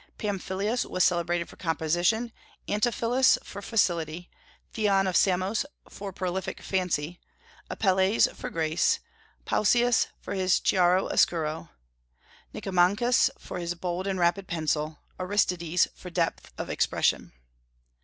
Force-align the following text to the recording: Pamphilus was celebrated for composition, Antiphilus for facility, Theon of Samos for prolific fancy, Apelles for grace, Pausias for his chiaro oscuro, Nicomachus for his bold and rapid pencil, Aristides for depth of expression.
Pamphilus 0.17 0.83
was 0.83 1.03
celebrated 1.03 1.47
for 1.47 1.57
composition, 1.57 2.31
Antiphilus 2.67 3.37
for 3.43 3.61
facility, 3.61 4.31
Theon 4.73 5.05
of 5.05 5.15
Samos 5.15 5.63
for 5.87 6.11
prolific 6.11 6.59
fancy, 6.59 7.19
Apelles 7.69 8.27
for 8.33 8.49
grace, 8.49 8.99
Pausias 9.45 10.07
for 10.19 10.33
his 10.33 10.59
chiaro 10.59 11.07
oscuro, 11.11 11.69
Nicomachus 12.51 13.29
for 13.37 13.59
his 13.59 13.75
bold 13.75 14.07
and 14.07 14.17
rapid 14.17 14.47
pencil, 14.47 14.97
Aristides 15.19 15.87
for 15.93 16.09
depth 16.09 16.51
of 16.57 16.67
expression. 16.71 17.31